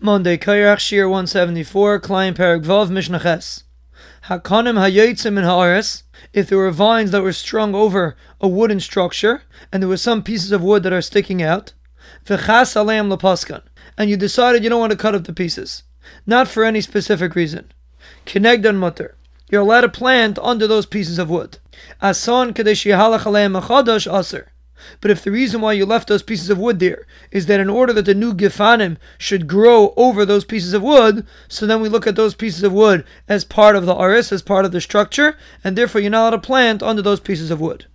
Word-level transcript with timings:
Monday, 0.00 0.38
Kairach 0.38 0.78
Shir 0.78 1.08
174, 1.08 1.98
Kilayim 1.98 2.34
Perek 2.34 2.62
Vav 2.62 2.88
Mishnah 2.88 3.18
Ches. 3.18 3.64
Hakanim 4.26 4.78
hayotzim 4.78 5.36
in 5.36 5.42
haaretz. 5.42 6.04
If 6.32 6.48
there 6.48 6.58
were 6.58 6.70
vines 6.70 7.10
that 7.10 7.24
were 7.24 7.32
strung 7.32 7.74
over 7.74 8.14
a 8.40 8.46
wooden 8.46 8.78
structure, 8.78 9.42
and 9.72 9.82
there 9.82 9.88
were 9.88 9.96
some 9.96 10.22
pieces 10.22 10.52
of 10.52 10.62
wood 10.62 10.84
that 10.84 10.92
are 10.92 11.02
sticking 11.02 11.42
out, 11.42 11.72
lapaskan, 12.26 13.62
and 13.96 14.08
you 14.08 14.16
decided 14.16 14.62
you 14.62 14.70
don't 14.70 14.78
want 14.78 14.92
to 14.92 14.96
cut 14.96 15.16
up 15.16 15.24
the 15.24 15.32
pieces, 15.32 15.82
not 16.24 16.46
for 16.46 16.62
any 16.62 16.80
specific 16.80 17.34
reason. 17.34 17.72
Kinegdan 18.24 18.78
mutar. 18.78 19.14
You're 19.50 19.62
allowed 19.62 19.80
to 19.80 19.88
plant 19.88 20.38
under 20.38 20.68
those 20.68 20.86
pieces 20.86 21.18
of 21.18 21.28
wood. 21.28 21.58
Ason 22.00 22.54
kadesh 22.54 22.84
yihalach 22.84 23.22
aleim 23.22 23.56
aser. 24.16 24.52
But 25.00 25.10
if 25.10 25.22
the 25.22 25.30
reason 25.30 25.60
why 25.60 25.72
you 25.72 25.86
left 25.86 26.08
those 26.08 26.22
pieces 26.22 26.50
of 26.50 26.58
wood 26.58 26.78
there 26.78 27.06
is 27.30 27.46
that 27.46 27.60
in 27.60 27.68
order 27.68 27.92
that 27.92 28.04
the 28.04 28.14
new 28.14 28.34
Gifanim 28.34 28.96
should 29.18 29.46
grow 29.46 29.92
over 29.96 30.24
those 30.24 30.44
pieces 30.44 30.72
of 30.72 30.82
wood, 30.82 31.26
so 31.48 31.66
then 31.66 31.80
we 31.80 31.88
look 31.88 32.06
at 32.06 32.16
those 32.16 32.34
pieces 32.34 32.62
of 32.62 32.72
wood 32.72 33.04
as 33.28 33.44
part 33.44 33.76
of 33.76 33.86
the 33.86 33.96
aris, 33.96 34.32
as 34.32 34.42
part 34.42 34.64
of 34.64 34.72
the 34.72 34.80
structure, 34.80 35.36
and 35.62 35.76
therefore 35.76 36.00
you're 36.00 36.10
not 36.10 36.28
allowed 36.28 36.42
to 36.42 36.46
plant 36.46 36.82
under 36.82 37.02
those 37.02 37.20
pieces 37.20 37.50
of 37.50 37.60
wood. 37.60 37.86